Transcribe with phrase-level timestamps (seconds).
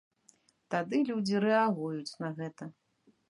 [0.75, 2.63] Тады людзі рэагуюць на гэта.